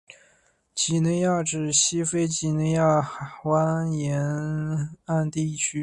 [0.73, 3.07] 几内亚指西非几内亚
[3.43, 4.09] 湾沿
[5.05, 5.79] 岸地区。